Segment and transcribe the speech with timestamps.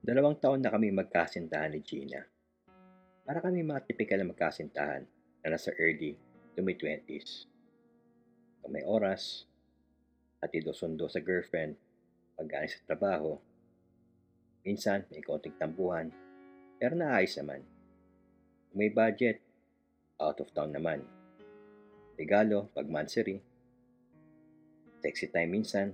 [0.00, 2.24] Dalawang taon na kami magkasintahan ni Gina.
[3.20, 5.04] Para kami mga tipikal na magkasintahan
[5.44, 6.16] na nasa early
[6.56, 7.44] to mid-twenties.
[8.64, 9.44] Kung may oras,
[10.40, 11.76] hatid o sundo sa girlfriend,
[12.32, 13.36] pag sa trabaho.
[14.64, 16.08] Minsan, may konting tampuhan,
[16.80, 17.60] pero naayos naman.
[18.72, 19.44] Kung may budget,
[20.16, 21.04] out of town naman.
[22.16, 23.44] Regalo, pag monthsary.
[25.04, 25.92] Sexy time minsan,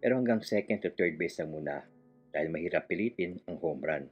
[0.00, 1.89] pero hanggang second to third base lang muna
[2.30, 4.04] dahil mahirap pilitin ang home run.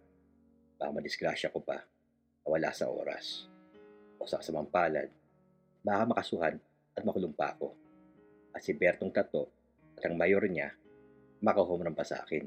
[0.79, 3.47] Baka madisgrasya ko pa na wala sa oras.
[4.19, 5.11] O sa kasamang palad,
[5.83, 6.59] baka makasuhan
[6.95, 7.75] at makulong pa ako.
[8.55, 9.51] At si Bertong Tato
[9.95, 10.75] at ang mayor niya,
[11.43, 12.47] makahome run pa sa akin.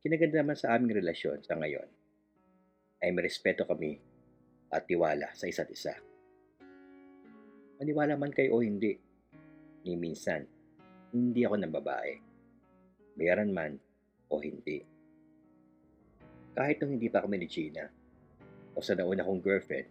[0.00, 1.88] Kinaganda naman sa aming relasyon sa ngayon
[3.04, 4.00] ay may respeto kami
[4.72, 5.92] at tiwala sa isa't isa.
[7.76, 8.96] Maniwala man kayo o hindi,
[9.84, 10.48] ni minsan,
[11.12, 12.25] hindi ako ng babae
[13.16, 13.80] bayaran man
[14.28, 14.84] o hindi.
[16.52, 17.84] Kahit nung hindi pa kami ni Gina
[18.76, 19.88] o sa nauna kong girlfriend,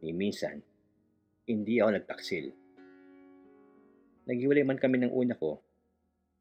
[0.00, 0.62] ni minsan,
[1.50, 2.46] hindi ako nagtaksil.
[4.30, 5.58] Naghiwalay man kami ng una ko,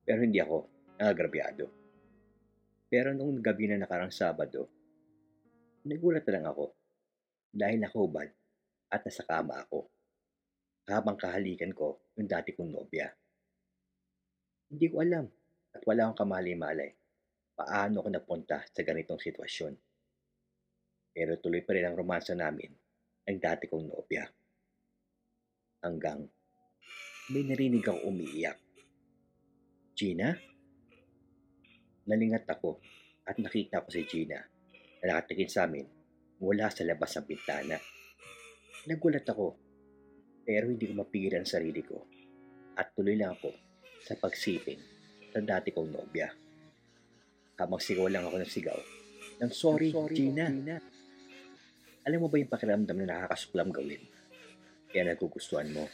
[0.06, 0.70] pero hindi ako
[1.02, 1.66] nagagrabyado.
[2.90, 4.70] Pero nung gabi na nakarang Sabado,
[5.86, 6.66] nagulat na lang ako
[7.50, 8.30] dahil nakahubad
[8.90, 9.90] at nasa kama ako
[10.90, 13.10] habang kahalikan ko yung dati kong nobya.
[14.70, 15.26] Hindi ko alam
[15.76, 16.92] at wala akong kamali-malay
[17.60, 19.74] paano ako napunta sa ganitong sitwasyon.
[21.12, 22.72] Pero tuloy pa rin ang romansa namin
[23.28, 24.24] ng dati kong nobya.
[25.84, 26.24] Hanggang
[27.36, 28.60] may narinig ako umiiyak.
[29.92, 30.32] Gina?
[32.08, 32.80] Nalingat ako
[33.28, 34.40] at nakita ko si Gina
[35.04, 35.86] na nakatingin sa amin
[36.40, 37.78] mula sa labas ng bintana.
[38.88, 39.48] Nagulat ako
[40.48, 42.08] pero hindi ko mapigilan ang sarili ko
[42.80, 43.52] at tuloy lang ako
[44.00, 44.80] sa pagsiping
[45.30, 46.28] sa dati kong nobya.
[47.60, 48.80] Habang sigaw lang ako ng sigaw,
[49.40, 50.48] ng sorry, sorry Gina.
[50.48, 50.78] Gina.
[52.08, 54.04] Alam mo ba yung pakiramdam na nakakasuklam gawin?
[54.90, 55.86] Kaya nagugustuhan mo.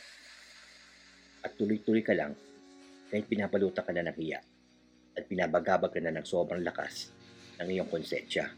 [1.44, 2.34] At tuloy-tuloy ka lang
[3.12, 4.40] kahit pinabaluta ka na ng hiya
[5.16, 7.12] at pinabagabag ka na ng sobrang lakas
[7.59, 8.50] ng iyong konsensya.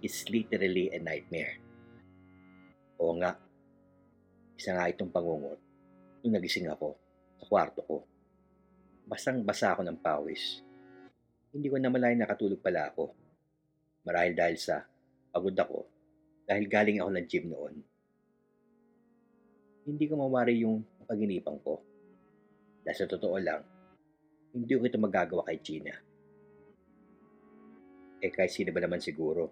[0.00, 1.58] It's literally a nightmare.
[3.00, 3.36] Oo nga,
[4.56, 5.60] isa nga itong pangungot
[6.24, 6.96] nung nagising ako
[7.36, 7.96] sa kwarto ko
[9.06, 10.60] basang-basa ako ng pawis.
[11.54, 13.14] Hindi ko namalayan nakatulog pala ako.
[14.02, 14.82] Marahil dahil sa
[15.30, 15.96] pagod ako
[16.46, 17.74] dahil galing ako ng gym noon.
[19.86, 21.82] Hindi ko mawari yung paginipan ko.
[22.86, 23.62] Dahil sa totoo lang,
[24.54, 25.94] hindi ko ito magagawa kay Gina.
[28.22, 29.50] Eh kahit sino ba naman siguro.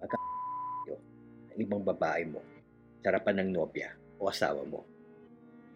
[0.00, 0.16] Pagka
[1.52, 2.40] ang ibang babae mo,
[3.04, 4.84] sarapan ng nobya o asawa mo.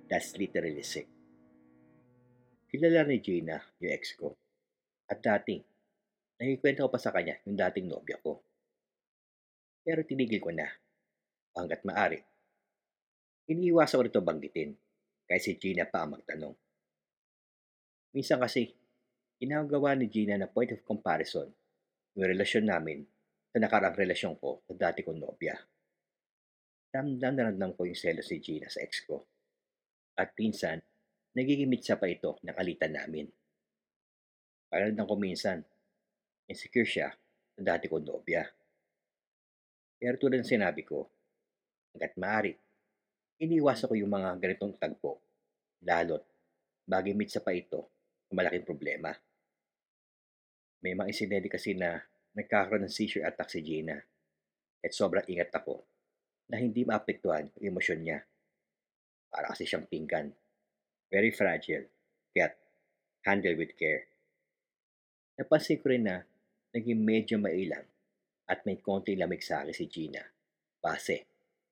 [0.09, 1.14] That's literally sick.
[2.75, 4.35] Kilala ni Gina, yung ex ko.
[5.07, 5.63] At dating,
[6.43, 8.43] nakikwento ko pa sa kanya yung dating nobya ko.
[9.87, 10.67] Pero tinigil ko na,
[11.55, 12.19] hanggat maari.
[13.47, 14.75] Iniiwasan ko rito banggitin,
[15.23, 16.59] kaya si Gina pa ang magtanong.
[18.11, 18.75] Minsan kasi,
[19.39, 21.47] ginagawa ni Gina na point of comparison
[22.19, 23.07] yung relasyon namin
[23.55, 25.55] sa nakarang relasyon ko sa dati kong nobya.
[26.91, 29.23] Ramdam na ko yung selos si Gina sa ex ko.
[30.19, 30.83] At pinsan,
[31.35, 33.27] Nagiging mitsa pa ito ng alitan namin.
[34.71, 35.59] Pakiramdam ko minsan,
[36.47, 37.11] insecure siya
[37.55, 38.47] sa dati kong nobya.
[39.99, 41.11] Pero tulad ng sinabi ko,
[41.91, 42.55] hanggat maaari,
[43.43, 45.19] iniiwasan ko yung mga ganitong tagpo,
[45.83, 46.23] lalot
[46.87, 47.91] bagay mitsa pa ito
[48.31, 49.11] ng malaking problema.
[50.85, 51.97] May mga insidente kasi na
[52.37, 53.97] nagkakaroon ng seizure attack si Gina
[54.85, 55.81] at sobrang ingat ako
[56.53, 58.19] na hindi maapektuhan yung emosyon niya.
[59.33, 60.29] Para kasi siyang pinggan
[61.11, 61.87] very fragile,
[62.37, 62.57] yet
[63.25, 64.09] handle with care.
[65.35, 66.23] Napansin ko rin na
[66.71, 67.87] naging medyo mailang
[68.47, 70.23] at may konting lamig sa akin si Gina
[70.79, 71.25] base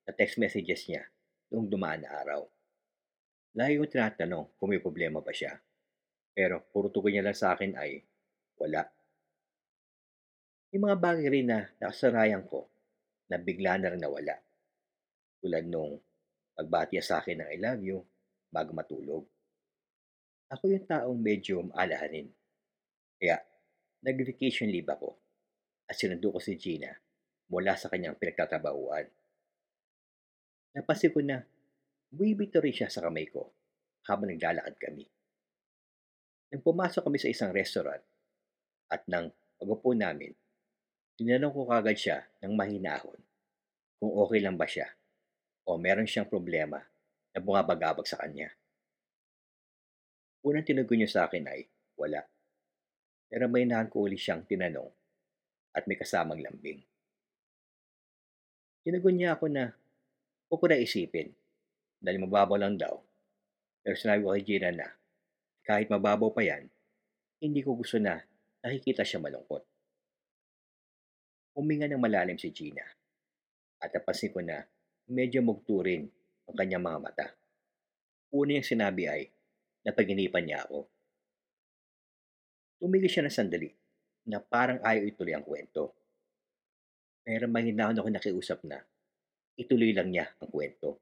[0.03, 1.05] sa text messages niya
[1.53, 2.43] noong dumaan na araw.
[3.53, 5.53] Lagi ko tinatanong kung may problema ba siya.
[6.33, 8.01] Pero puro tugon niya lang sa akin ay
[8.57, 8.89] wala.
[10.73, 12.65] May mga bagay rin na nakasarayan ko
[13.29, 14.41] na bigla na rin nawala.
[15.45, 16.01] Tulad nung
[16.57, 18.01] pagbati sa akin ng I love you
[18.53, 19.25] bago matulog.
[20.53, 22.29] Ako yung taong medyo maalahanin.
[23.17, 23.41] Kaya,
[24.05, 25.17] nag-vacation leave ako
[25.89, 26.93] at sinundo ko si Gina
[27.49, 29.09] mula sa kanyang pinagtatrabahuan.
[30.77, 31.41] Napansin ko na
[32.13, 33.49] buwibito rin siya sa kamay ko
[34.05, 35.09] habang naglalakad kami.
[36.53, 38.05] Nang pumasok kami sa isang restaurant
[38.93, 40.37] at nang pag-upo namin,
[41.17, 43.21] tinanong ko kagad siya ng mahinahon
[43.97, 44.91] kung okay lang ba siya
[45.65, 46.83] o meron siyang problema
[47.33, 48.53] na bumabagabag sa kanya.
[50.45, 51.65] Unang tinugon niya sa akin ay,
[51.97, 52.21] wala.
[53.33, 54.91] Pero may ko uli siyang tinanong
[55.73, 56.85] at may kasamang lambing.
[58.83, 59.73] Tinagon niya ako na
[60.51, 61.33] huwag ko na isipin
[62.03, 62.99] dahil mababaw lang daw.
[63.81, 64.91] Pero sinabi ko kay Gina na
[65.63, 66.67] kahit mababaw pa yan,
[67.39, 68.19] hindi ko gusto na
[68.61, 69.63] nakikita siya malungkot.
[71.55, 72.83] Huminga ng malalim si Gina
[73.79, 74.67] at napansin ko na
[75.07, 76.11] medyo mugturin
[76.49, 77.27] ang kanyang mga mata.
[78.33, 79.23] Una niyang sinabi ay
[79.85, 80.89] napaginipan niya ako.
[82.83, 83.71] Tumigil siya ng sandali
[84.27, 85.95] na parang ayaw ituloy ang kwento.
[87.23, 88.83] Pero mahinahon ako nakiusap na
[89.55, 90.99] ituloy lang niya ang kwento.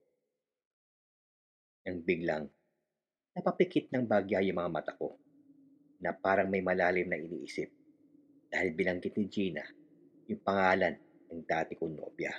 [1.86, 2.44] Nang biglang
[3.32, 5.16] napapikit ng bagya yung mga mata ko
[6.02, 7.70] na parang may malalim na iniisip
[8.50, 9.64] dahil binanggit ni Gina
[10.28, 10.98] yung pangalan
[11.30, 12.34] ng dati kong nobya.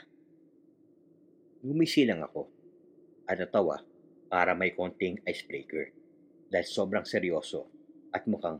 [1.63, 2.60] Ngumisi lang ako
[3.31, 3.79] at natawa
[4.27, 5.95] para may konting icebreaker
[6.51, 7.71] dahil sobrang seryoso
[8.11, 8.59] at mukhang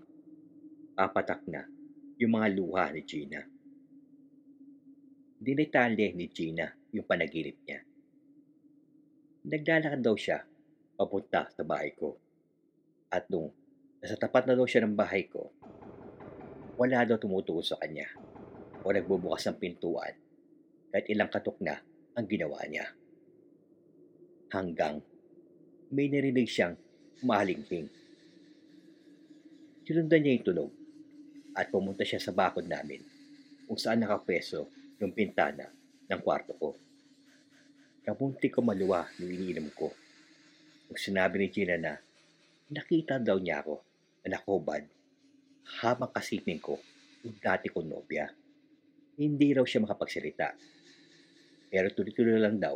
[0.96, 1.68] papatak na
[2.16, 3.44] yung mga luha ni Gina.
[5.36, 7.84] Dinitali ni Gina yung panaginip niya.
[9.44, 10.40] Naglalakad daw siya
[10.96, 12.16] papunta sa bahay ko.
[13.12, 13.52] At nung
[14.00, 15.52] nasa tapat na daw siya ng bahay ko,
[16.80, 18.08] wala daw tumutugon sa kanya
[18.86, 20.16] o nagbubukas ng pintuan
[20.96, 21.76] kahit ilang katok na
[22.16, 23.01] ang ginawa niya.
[24.52, 25.00] Hanggang
[25.92, 26.76] may narinig siyang
[27.24, 27.88] mahalingking.
[29.88, 30.72] Sinundan niya yung tunog
[31.56, 33.04] at pumunta siya sa bakod namin
[33.68, 34.68] kung saan nakapweso
[35.00, 35.68] yung pintana
[36.08, 36.76] ng kwarto ko.
[38.04, 39.92] Kamunti ko maluwa nung iniinom ko.
[40.92, 41.96] Nung sinabi ni Gina na
[42.72, 43.80] nakita daw niya ako
[44.24, 44.84] na nakubad
[45.80, 46.76] habang kasipin ko
[47.24, 48.28] yung dati kong nobya.
[49.16, 50.56] Hindi raw siya makapagsalita.
[51.72, 52.76] Pero tuloy-tuloy lang daw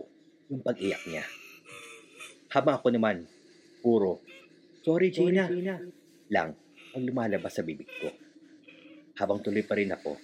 [0.51, 1.25] yung pag-iyak niya.
[2.55, 3.27] Habang ako naman,
[3.83, 4.23] puro,
[4.79, 5.75] Sorry Gina, Sorry, Gina.
[6.31, 6.55] lang
[6.95, 8.07] ang lumalabas sa bibig ko.
[9.19, 10.15] Habang tuloy pa rin ako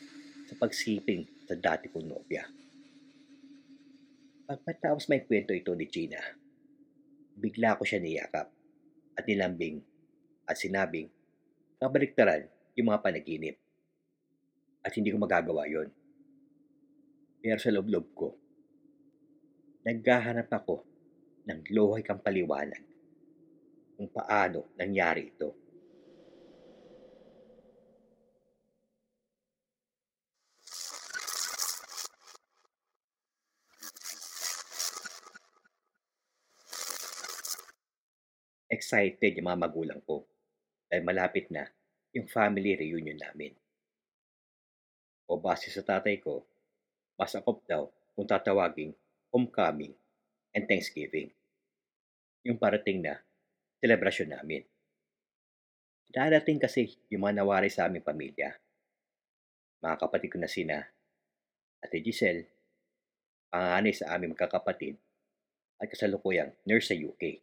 [0.48, 2.48] sa pagsiping sa dati kong nobya.
[4.48, 6.24] Pagpatapos may kwento ito ni Gina,
[7.36, 8.48] bigla ko siya niyakap
[9.19, 9.83] at nilambing
[10.48, 11.12] at sinabing
[11.83, 12.48] kabaliktaran
[12.80, 13.60] yung mga panaginip.
[14.88, 15.92] At hindi ko magagawa yon.
[17.44, 18.39] Pero sa loob-loob ko,
[19.83, 20.91] naghahanap ako
[21.48, 22.84] ng lohay kang paliwanag
[23.98, 25.50] kung paano nangyari ito.
[38.72, 40.26] Excited yung mga magulang ko
[40.88, 41.68] dahil malapit na
[42.16, 43.54] yung family reunion namin.
[45.28, 46.44] O base sa tatay ko,
[47.20, 48.96] mas akop daw kung tatawaging
[49.32, 49.96] homecoming
[50.51, 51.31] and Thanksgiving.
[52.44, 53.19] Yung parating na
[53.81, 54.63] selebrasyon namin.
[56.12, 58.51] Darating kasi yung mga nawari sa aming pamilya.
[59.81, 60.77] Mga kapatid ko na sina
[61.81, 62.45] Ate Giselle,
[63.50, 65.01] panganay sa aming magkakapatid
[65.81, 67.42] at kasalukuyang nurse sa UK.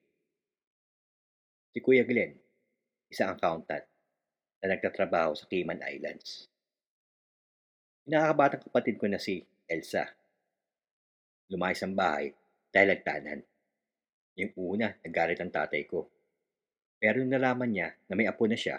[1.74, 2.38] Si Kuya Glenn,
[3.10, 3.82] isang accountant
[4.62, 6.46] na nagtatrabaho sa Cayman Islands.
[8.06, 10.06] Nakakabatang kapatid ko na si Elsa.
[11.50, 12.37] Lumayas ang bahay
[12.72, 13.40] dahil nagtanan.
[14.38, 16.06] Yung una, nagalit ang tatay ko.
[16.98, 18.78] Pero nung nalaman niya na may apo na siya,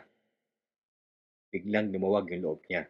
[1.49, 2.85] biglang lumawag yung loob niya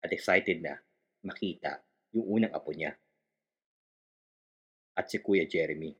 [0.00, 0.78] at excited na
[1.26, 1.82] makita
[2.14, 2.94] yung unang apo niya.
[4.96, 5.92] At si Kuya Jeremy.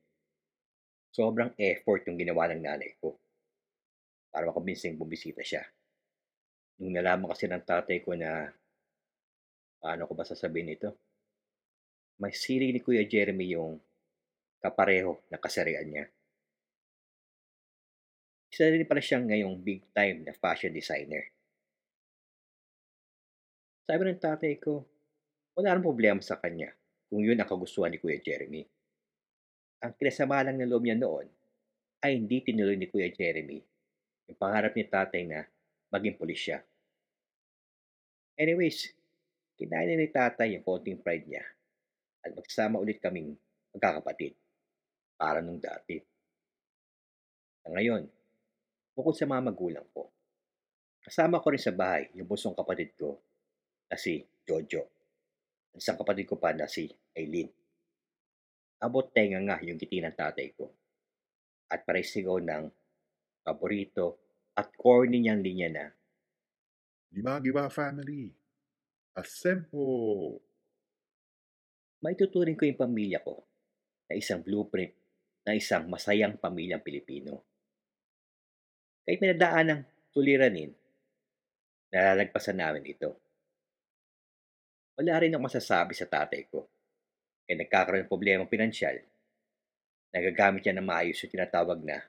[1.12, 3.16] Sobrang effort yung ginawa ng nanay ko
[4.32, 5.64] para makabinsing bumisita siya.
[6.80, 8.52] Nung nalaman kasi ng tatay ko na
[9.80, 10.92] paano ko ba sasabihin ito,
[12.20, 13.76] may siri ni Kuya Jeremy yung
[14.60, 16.04] kapareho na kasarian niya.
[18.50, 21.28] Isa rin pala siyang ngayong big time na fashion designer.
[23.84, 24.82] Sabi ng tatay ko,
[25.54, 26.72] wala nang problema sa kanya
[27.06, 28.64] kung yun ang kagustuhan ni Kuya Jeremy.
[29.84, 31.28] Ang kinasama lang ng loob niya noon
[32.02, 33.60] ay hindi tinuloy ni Kuya Jeremy
[34.26, 35.44] yung pangarap ni tatay na
[35.92, 36.58] maging pulis siya.
[38.40, 38.90] Anyways,
[39.54, 41.44] kinain ni tatay yung konting pride niya
[42.26, 43.38] at magsama ulit kaming
[43.76, 44.34] magkakapatid
[45.16, 45.98] para nung dati.
[47.64, 48.06] Sa ngayon,
[48.94, 50.12] bukod sa mga magulang ko,
[51.02, 53.18] kasama ko rin sa bahay yung busong kapatid ko
[53.90, 54.84] na si Jojo
[55.72, 57.50] at isang kapatid ko pa na si Aileen.
[58.80, 60.68] Abot tenga nga yung ngiti ng tatay ko
[61.72, 62.68] at parisigaw ng
[63.42, 64.20] paborito
[64.56, 65.84] at corny niyang linya na
[67.12, 68.34] Giba-giba family.
[69.16, 70.42] Assemble!
[72.04, 73.40] Maituturing ko yung pamilya ko
[74.10, 74.92] na isang blueprint
[75.46, 77.46] na isang masayang pamilyang Pilipino.
[79.06, 80.74] Kahit may nadaan ng tuliranin,
[81.96, 83.14] Nalalagpasan namin ito.
[85.00, 86.66] Wala rin akong masasabi sa tatay ko.
[87.46, 89.00] Kaya nagkakaroon ng problema pinansyal,
[90.10, 92.02] nagagamit niya na maayos yung tinatawag na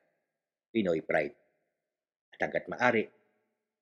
[0.73, 1.35] Pinoy Pride.
[2.33, 3.05] At hanggat maari,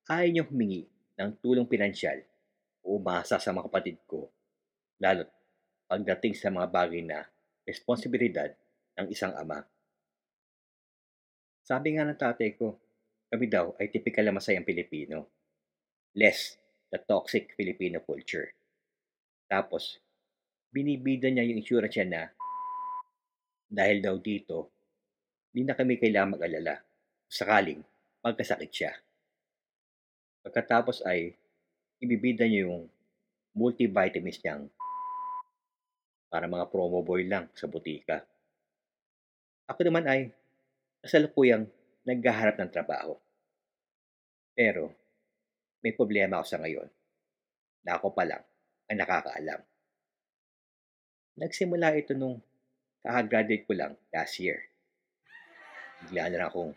[0.06, 0.84] ayaw niyang humingi
[1.16, 2.20] ng tulong pinansyal
[2.84, 4.28] o umasa sa mga kapatid ko,
[5.00, 5.32] lalo't
[5.88, 7.24] pagdating sa mga bagay na
[7.64, 8.52] responsibilidad
[8.96, 9.64] ng isang ama.
[11.66, 12.78] Sabi nga ng tatay ko,
[13.26, 15.26] kami daw ay tipikal na masayang Pilipino.
[16.16, 16.56] Less
[16.88, 18.54] the toxic Filipino culture.
[19.50, 19.98] Tapos,
[20.70, 22.22] binibida niya yung insurance niya na
[23.66, 24.70] dahil daw dito,
[25.50, 26.78] di na kami kailangan mag-alala
[27.26, 27.82] sakaling
[28.22, 28.92] magkasakit siya.
[30.46, 31.34] Pagkatapos ay
[31.98, 32.86] ibibida niya yung
[33.58, 34.70] multivitamins niyang
[36.30, 38.22] para mga promo boy lang sa butika.
[39.66, 40.30] Ako naman ay
[41.02, 41.66] kasalukuyang
[42.06, 43.18] naghaharap ng trabaho.
[44.54, 44.94] Pero
[45.82, 46.88] may problema ako sa ngayon
[47.82, 48.42] na ako pa lang
[48.86, 49.60] ang nakakaalam.
[51.36, 52.40] Nagsimula ito nung
[53.02, 54.70] kakagraduate ko lang last year.
[56.06, 56.72] Bigla na lang akong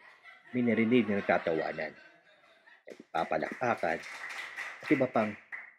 [0.51, 1.93] may narinig na nagtatawanan,
[2.89, 4.00] nagpapalakpakan,
[4.79, 5.31] at iba pang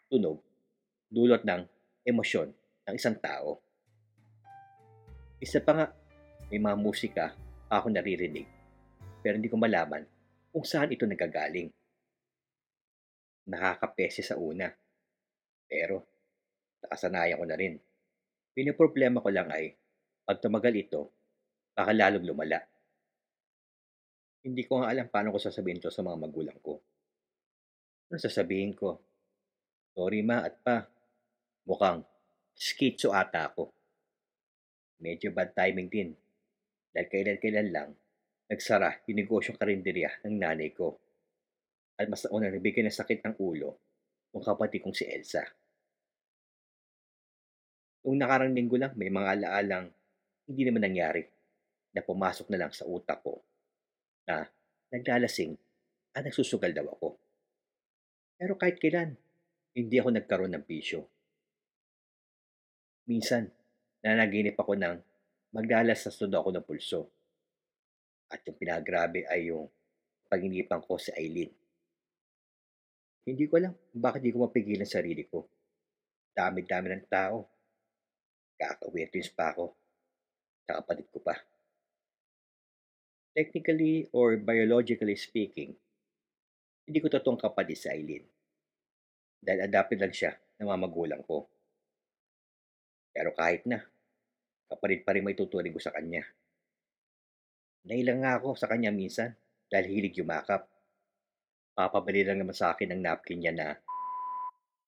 [0.07, 0.39] tunog
[1.11, 1.67] dulot ng
[2.07, 2.55] emosyon
[2.87, 3.59] ng isang tao.
[5.43, 5.85] Isa pa nga,
[6.51, 7.31] may mga musika
[7.71, 8.43] ako naririnig,
[9.23, 10.03] pero hindi ko malaman
[10.51, 11.71] kung saan ito nagagaling.
[13.47, 14.67] Nakakapese sa una,
[15.63, 16.03] pero
[16.83, 17.79] nakasanayan ko na rin.
[18.51, 19.71] Pinoproblema ko lang ay,
[20.27, 21.01] pag tumagal ito,
[21.71, 22.59] baka lalong lumala.
[24.43, 26.83] Hindi ko nga alam paano ko sasabihin to sa mga magulang ko.
[28.11, 28.99] Ano sasabihin ko?
[29.95, 30.83] Sorry ma at pa,
[31.63, 32.03] mukhang
[32.51, 33.71] schizo ata ako.
[34.99, 36.11] Medyo bad timing din.
[36.91, 37.89] Dahil kailan-kailan lang,
[38.51, 40.99] nagsara yung negosyong karinderya ng nanay ko.
[41.95, 43.79] At mas nauna nabigyan ng sakit ng ulo
[44.35, 45.43] ng kapatid kong si Elsa.
[48.03, 49.87] Noong nakarang linggo lang, may mga alaalang
[50.49, 51.23] hindi naman nangyari
[51.95, 53.39] na pumasok na lang sa utak ko
[54.27, 54.43] na
[54.91, 55.55] naglalasing
[56.11, 57.15] at nagsusugal daw ako.
[58.35, 59.15] Pero kahit kailan,
[59.77, 61.07] hindi ako nagkaroon ng bisyo.
[63.07, 63.47] Minsan,
[64.01, 64.97] nanaginip ako ng
[65.51, 67.01] maglalas sa studo ako ng pulso.
[68.31, 69.67] At yung pinagrabe ay yung
[70.31, 71.51] paginipan ko si Aileen.
[73.27, 75.45] Hindi ko alam bakit di ko mapigilan sarili ko.
[76.31, 77.43] Dami-dami ng tao.
[78.55, 79.75] Kaka-weirdings pa ako.
[80.65, 81.35] Sa kapatid ko pa.
[83.35, 85.75] Technically or biologically speaking,
[86.87, 88.25] hindi ko totoong kapatid si Aileen.
[89.43, 91.45] Dahil adapted lang siya ng mga magulang ko.
[93.11, 93.83] Pero kahit na,
[94.71, 96.23] kapatid pa rin may tuturing ko sa kanya.
[97.91, 99.35] Nailang nga ako sa kanya minsan
[99.67, 100.63] dahil hilig yumakap.
[101.75, 103.67] Papabali lang naman sa akin ang napkin niya na,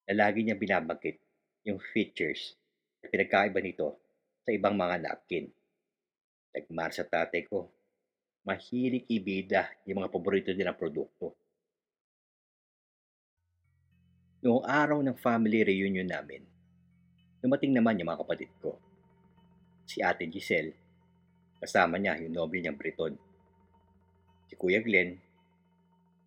[0.08, 1.20] na lagi niya binabagkit
[1.68, 2.56] yung features
[3.04, 3.98] na pinagkaiba nito
[4.44, 5.48] sa ibang mga napkin.
[6.54, 7.68] Nagmar sa tatay ko,
[8.46, 11.34] mahilig ibida yung mga paborito nilang produkto.
[14.44, 16.44] Noong araw ng family reunion namin,
[17.40, 18.76] dumating naman yung mga kapatid ko.
[19.84, 20.72] Si Ate Giselle,
[21.60, 23.14] kasama niya yung nobel niyang Briton.
[24.48, 25.16] Si Kuya Glenn,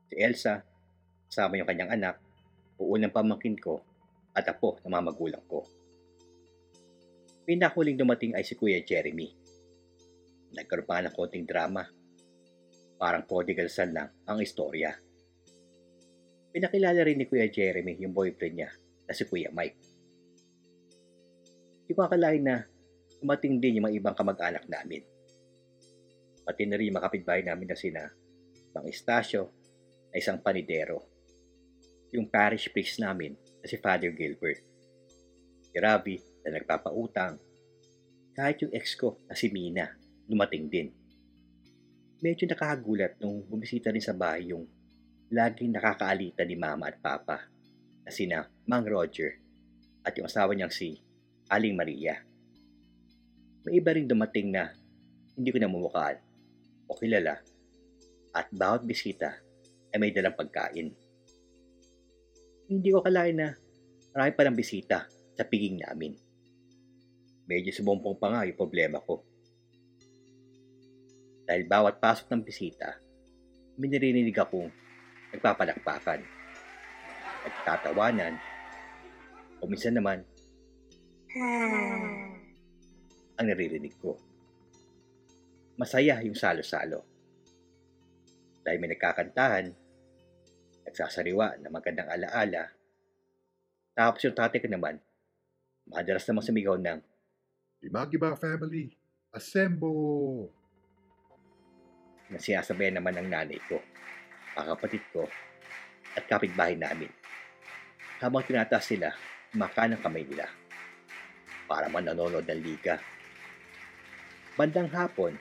[0.09, 0.61] si Elsa,
[1.29, 2.15] kasama yung kanyang anak,
[2.77, 3.81] uunang pamangkin ko
[4.37, 5.65] at apo ng mga magulang ko.
[7.47, 9.33] Pinakuling dumating ay si Kuya Jeremy.
[10.53, 11.85] Nagkaroon pa ng konting drama.
[12.97, 14.93] Parang prodigal son lang ang istorya.
[16.53, 18.69] Pinakilala rin ni Kuya Jeremy yung boyfriend niya
[19.05, 19.79] na si Kuya Mike.
[21.87, 22.57] Hindi ko akalain na
[23.21, 25.01] dumating din yung mga ibang kamag-anak namin.
[26.47, 28.07] Pati na rin yung makapitbahay namin na sina
[28.71, 29.51] Mang Istasyo
[30.13, 31.03] na isang panidero.
[32.15, 34.63] Yung parish priest namin na si Father Gilbert.
[35.67, 37.36] Si Ravi na nagpapautang.
[38.31, 39.91] Kahit yung ex ko na si Mina
[40.27, 40.88] dumating din.
[42.21, 44.65] Medyo nakakagulat nung bumisita rin sa bahay yung
[45.31, 47.43] laging nakakaalita ni Mama at Papa
[48.07, 49.36] na sina Mang Roger
[50.07, 51.00] at yung asawa niyang si
[51.51, 52.24] Aling Maria.
[53.67, 54.71] May iba rin dumating na
[55.36, 56.15] hindi ko namumukhaan
[56.88, 57.36] o kilala
[58.31, 59.43] at bawat bisita
[59.91, 60.95] ay may dalang pagkain.
[62.71, 63.51] Hindi ko kalain na
[64.15, 65.03] marami pa ng bisita
[65.36, 66.15] sa piging namin.
[67.43, 69.19] Medyo subumpong pa nga yung problema ko.
[71.43, 72.95] Dahil bawat pasok ng bisita,
[73.75, 74.71] may naririnig akong
[75.36, 76.24] nagpapalakpakan,
[77.43, 78.39] nagtatawanan,
[79.59, 80.24] o minsan naman,
[83.38, 84.17] ang naririnig ko.
[85.77, 87.06] Masaya yung salo-salo.
[88.65, 89.72] Dahil may nagkakantahan,
[90.84, 92.74] nagsasariwa ng magandang alaala.
[93.94, 94.98] Tapos yung tatay ko naman,
[95.88, 97.00] madalas namang sumigaw ng
[97.77, 98.89] Dimagiba family,
[99.29, 100.50] assemble!
[102.27, 103.79] na sinasabayan naman ng nanay ko,
[104.60, 105.24] ang kapatid ko,
[106.17, 107.08] at kapitbahay namin.
[108.20, 109.13] Habang tinataas sila,
[109.56, 110.50] maka ng kamay nila.
[111.67, 113.00] Para man nanonood ng liga.
[114.57, 115.37] Bandang hapon,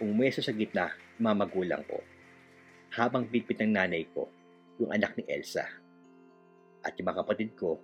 [0.00, 2.00] umweso sa gitna mga magulang ko.
[2.96, 4.32] Habang bitbit ng nanay ko,
[4.80, 5.68] yung anak ni Elsa.
[6.80, 7.76] At yung mga kapatid ko,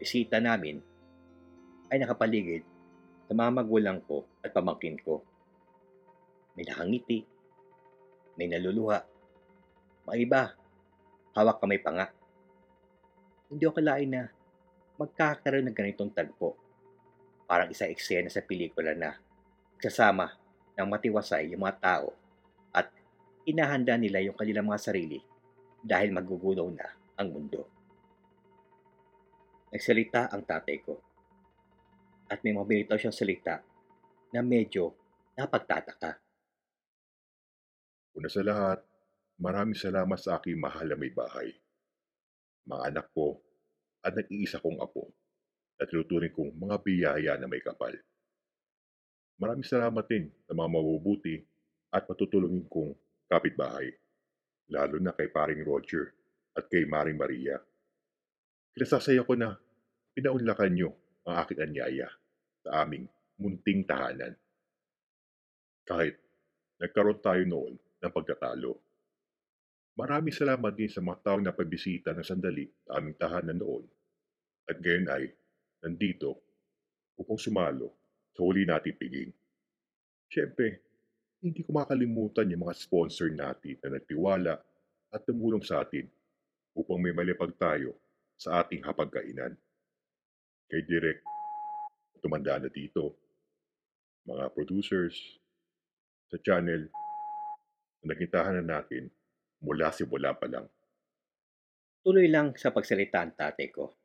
[0.00, 0.80] bisita namin,
[1.92, 2.64] ay nakapaligid
[3.28, 5.20] sa mga magulang ko at pamangkin ko.
[6.56, 7.28] May nakangiti,
[8.40, 9.04] may naluluha,
[10.08, 10.42] mga iba,
[11.36, 12.06] hawak kamay pa nga.
[13.52, 14.32] Hindi ako kalain na
[14.96, 16.56] magkakaroon ng ganitong tagpo.
[17.44, 19.27] Parang isang eksena sa pelikula na
[19.78, 20.34] kasama
[20.74, 22.14] ng matiwasay yung mga tao
[22.74, 22.90] at
[23.46, 25.18] inahanda nila yung kanilang mga sarili
[25.82, 26.86] dahil magugulaw na
[27.18, 27.66] ang mundo.
[29.70, 30.94] Nagsalita ang tatay ko
[32.28, 33.62] at may mga siyang salita
[34.34, 34.92] na medyo
[35.38, 36.20] napagtataka.
[38.18, 38.78] Una sa lahat,
[39.38, 41.54] maraming salamat sa aking mahal na may bahay.
[42.68, 43.38] Mga anak ko
[44.04, 45.08] at nag-iisa kong apo
[45.78, 47.94] na tinuturing kong mga biyaya na may kapal.
[49.38, 51.38] Maraming salamat din sa mga mabubuti
[51.94, 52.90] at matutulungin kong
[53.30, 53.86] kapitbahay,
[54.74, 56.10] lalo na kay paring Roger
[56.58, 57.54] at kay Maring Maria.
[58.74, 59.54] Kinasasaya ko na
[60.10, 60.90] pinaunlakan nyo
[61.22, 62.10] ang aking anyaya
[62.66, 63.06] sa aming
[63.38, 64.34] munting tahanan.
[65.86, 66.18] Kahit
[66.82, 68.74] nagkaroon tayo noon ng pagkatalo.
[69.94, 73.86] Maraming salamat din sa mga taong napabisita ng sandali sa aming tahanan noon
[74.66, 75.30] at ngayon ay
[75.82, 76.38] nandito
[77.18, 79.32] upang sumalo sa huli nating piging.
[80.28, 80.84] Siyempre,
[81.38, 84.54] hindi ko makalimutan yung mga sponsor natin na nagtiwala
[85.14, 86.04] at tumulong sa atin
[86.74, 87.94] upang may malipag tayo
[88.34, 89.54] sa ating hapagkainan.
[90.68, 91.24] Kay Direk,
[92.20, 93.16] tumanda na dito,
[94.28, 95.16] mga producers,
[96.28, 96.92] sa channel,
[98.04, 99.08] na nakitahan na natin
[99.64, 100.68] mula simula pa lang.
[102.04, 103.96] Tuloy lang sa pagsalita ang tatay ko.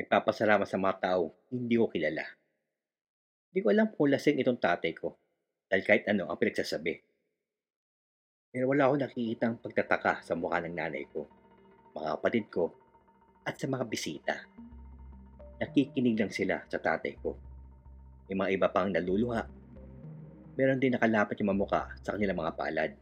[0.00, 2.24] Nagpapasalamat sa mga tao hindi ko kilala.
[3.52, 5.12] Hindi ko alam kung lasing itong tatay ko
[5.68, 7.04] dahil kahit ano ang pinagsasabi.
[8.48, 11.28] Pero wala akong nakikitang pagtataka sa mukha ng nanay ko,
[11.92, 12.72] mga kapatid ko,
[13.44, 14.40] at sa mga bisita.
[15.60, 17.36] Nakikinig lang sila sa tatay ko.
[18.32, 19.44] May mga iba pang naluluha.
[20.56, 22.92] Meron din nakalapat yung mamuka sa kanilang mga palad.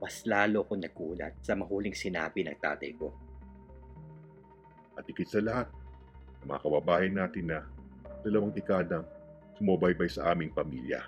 [0.00, 3.12] Mas lalo ko nagulat sa mahuling sinabi ng tatay ko.
[4.96, 5.68] At ikit sa lahat,
[6.40, 7.60] ang mga kababayan natin na
[8.22, 9.04] dalawang dekadang
[9.58, 11.02] sumubaybay sa aming pamilya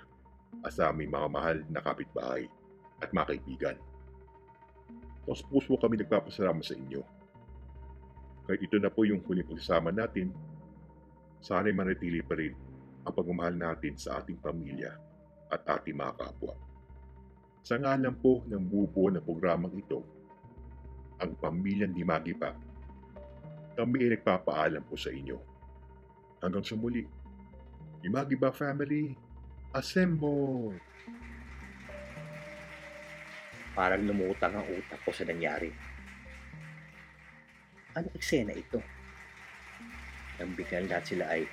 [0.61, 2.47] at sa aming mga mahal na kapitbahay
[3.01, 3.77] at mga kaibigan.
[5.25, 7.01] Tapos puso kami nagpapasalamat sa inyo.
[8.45, 10.29] Kahit ito na po yung huling pagsasama natin,
[11.41, 12.53] sana'y manatili pa rin
[13.05, 14.93] ang pagmamahal natin sa ating pamilya
[15.49, 16.53] at ating mga kapwa.
[17.65, 20.05] Sa ngalan po ng bubuo na programang ito,
[21.17, 22.53] ang Pamilyang Dimagi pa,
[23.73, 25.54] kami ay nagpapaalam po sa inyo.
[26.45, 27.01] Hanggang sa muli,
[28.05, 29.17] Dimagi ba family?
[29.73, 30.77] Assemble!
[33.73, 35.73] Parang lumutang ang utak ko sa nangyari.
[37.97, 38.77] Ano eksena ito?
[40.37, 41.49] Nang biglang lahat sila ay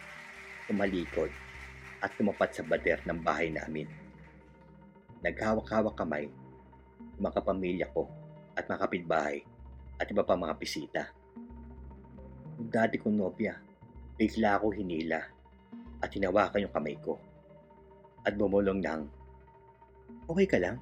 [0.69, 1.33] tumalikod
[2.05, 3.89] at tumapat sa bader ng bahay namin.
[5.25, 6.29] Naghawak-hawak kamay
[7.17, 8.13] mga kapamilya ko
[8.53, 9.41] at mga kapitbahay
[9.97, 11.03] at iba pa mga bisita.
[12.61, 13.72] Yung dati kong nobya,
[14.17, 15.21] bigla ako hinila
[16.03, 17.17] at hinawakan yung kamay ko.
[18.23, 19.03] At bumulong ng,
[20.29, 20.79] Okay ka lang?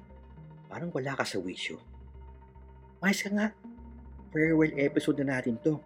[0.69, 1.75] Parang wala ka sa wisyo.
[3.01, 3.51] Mais ka nga.
[4.31, 5.81] Farewell episode na natin to.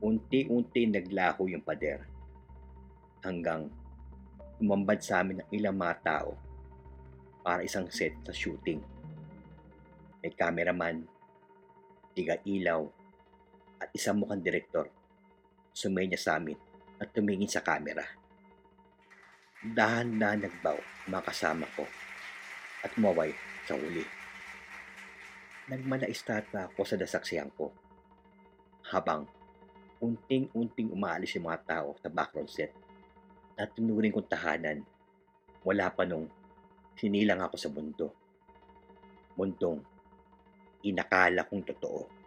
[0.00, 2.06] Unti-unti naglaho yung pader.
[3.22, 3.68] Hanggang
[4.62, 6.38] umambad sa amin ng ilang mga tao
[7.42, 8.78] para isang set sa shooting.
[10.22, 11.02] May cameraman,
[12.14, 12.86] tiga ilaw,
[13.82, 14.86] at isang mukhang direktor.
[15.74, 16.54] Sumenya sa amin
[17.02, 18.06] at tumingin sa camera.
[19.62, 20.78] Dahan-dahan nagbaw
[21.10, 21.82] mga kasama ko
[22.86, 23.34] at umaway
[23.66, 24.06] sa huli.
[25.66, 27.74] Nagmalaistata ako sa dasaksiyan ko
[28.94, 29.26] habang
[30.02, 32.74] unting-unting umaalis yung mga tao sa background set
[33.54, 34.82] at tunuring kong tahanan
[35.62, 36.26] wala pa nung
[36.98, 38.10] sinilang ako sa mundo.
[39.38, 39.78] Mundong
[40.82, 42.21] inakala kong totoo.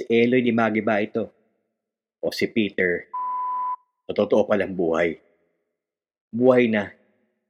[0.00, 1.28] Si Eloy di Magi ba ito?
[2.24, 3.04] O si Peter?
[4.08, 5.12] O totoo palang buhay?
[6.32, 6.88] Buhay na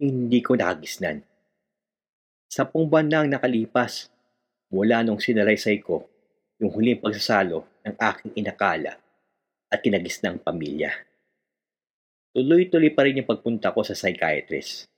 [0.02, 1.22] hindi ko nakagisnan.
[2.50, 4.10] Sampung buwan na ang nakalipas
[4.66, 6.10] mula nung sinalaysay ko
[6.58, 8.98] yung huling pagsasalo ng aking inakala
[9.70, 10.90] at kinagisnang pamilya.
[12.34, 14.90] Tuloy-tuloy pa rin yung pagpunta ko sa psychiatrist.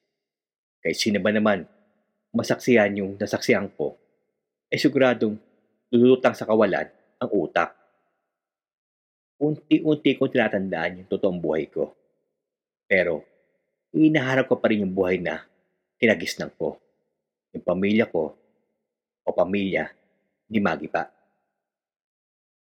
[0.81, 1.69] Kahit sino ba naman
[2.33, 4.01] masaksihan yung nasaksihan ko,
[4.73, 5.37] ay siguradong
[5.93, 7.71] lulutang sa kawalan ang utak.
[9.39, 11.95] Unti-unti kong tinatandaan yung totoong buhay ko.
[12.91, 13.23] Pero,
[13.95, 15.47] inaharap ko pa rin yung buhay na
[16.03, 16.79] kinagisnan ko.
[17.55, 18.35] Yung pamilya ko
[19.23, 19.87] o pamilya
[20.51, 21.07] ni Maggie pa.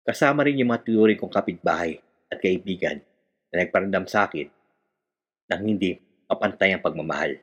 [0.04, 1.96] Kasama rin yung mga tinuring kong kapitbahay
[2.28, 3.00] at kaibigan
[3.48, 4.52] na nagparandam sa akin
[5.48, 5.96] ng hindi
[6.28, 7.40] mapantay ang pagmamahal.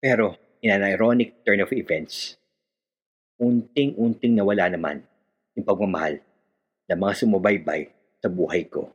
[0.00, 2.40] Pero, in an ironic turn of events,
[3.36, 5.04] unting-unting nawala naman
[5.56, 6.20] yung pagmamahal
[6.86, 7.88] ng mga sumubaybay
[8.20, 8.92] sa buhay ko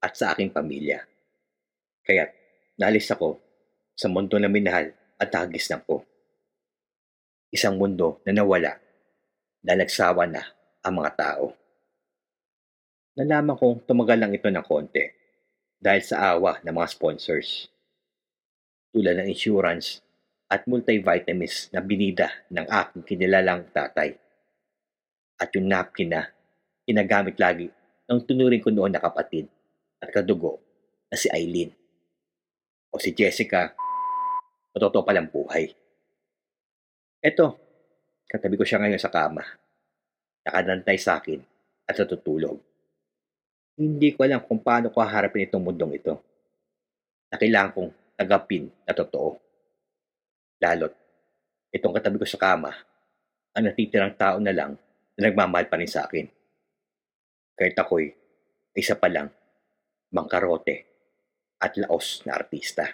[0.00, 1.04] at sa aking pamilya.
[2.00, 2.26] Kaya
[2.80, 3.36] nalis ako
[3.92, 6.00] sa mundo na minahal at hagis ng ko.
[7.52, 8.80] Isang mundo na nawala
[9.60, 10.40] na nagsawa na
[10.80, 11.52] ang mga tao.
[13.20, 15.04] Nalaman kong tumagal lang ito ng konti
[15.76, 17.68] dahil sa awa ng mga sponsors.
[18.90, 20.00] Tulad ng insurance
[20.48, 24.16] at multivitamins na binida ng aking kinilalang tatay.
[25.40, 26.28] At yung napkin na
[26.84, 27.72] ginagamit lagi
[28.04, 29.48] ng tunuring ko noon na kapatid
[29.96, 30.60] at kadugo
[31.08, 31.72] na si Eileen.
[32.92, 33.72] O si Jessica,
[34.76, 35.72] o palang buhay.
[37.24, 37.56] Eto,
[38.28, 39.40] katabi ko siya ngayon sa kama.
[40.44, 41.40] Nakadantay sa akin
[41.88, 42.60] at natutulog.
[43.80, 46.20] Hindi ko alam kung paano ko haharapin itong mundong ito.
[47.32, 49.40] Na kailangan kong tagapin na totoo.
[50.60, 50.92] Lalot,
[51.72, 52.72] itong katabi ko sa kama,
[53.56, 54.76] ang natitirang tao na lang
[55.20, 56.24] na nagmamahal pa rin sa akin.
[57.52, 58.08] Kahit ako'y
[58.72, 59.28] isa pa lang,
[60.16, 60.76] mangkarote
[61.60, 62.88] at laos na artista.